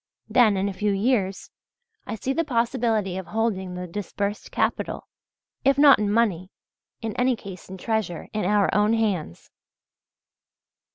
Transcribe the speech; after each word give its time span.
Then 0.27 0.57
in 0.57 0.67
a 0.67 0.73
few 0.73 0.91
years 0.91 1.51
I 2.07 2.15
see 2.15 2.33
the 2.33 2.43
possibility 2.43 3.17
of 3.19 3.27
holding 3.27 3.75
the 3.75 3.85
disbursed 3.85 4.51
capital, 4.51 5.07
if 5.63 5.77
not 5.77 5.99
in 5.99 6.11
money, 6.11 6.49
in 7.03 7.15
any 7.17 7.35
case 7.35 7.69
in 7.69 7.77
treasure, 7.77 8.27
in 8.33 8.43
our 8.43 8.73
own 8.73 8.93
hands. 8.93 9.51